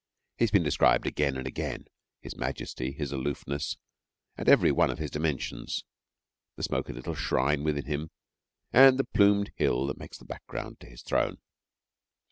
[0.37, 1.85] He has been described again and again
[2.21, 3.77] his majesty, his aloofness,
[4.35, 5.83] and every one of his dimensions,
[6.55, 8.09] the smoky little shrine within him,
[8.73, 11.37] and the plumed hill that makes the background to his throne.